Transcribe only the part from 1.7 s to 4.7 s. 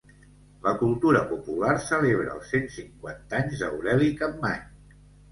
celebra els cent cinquanta anys d'Aureli Campmany.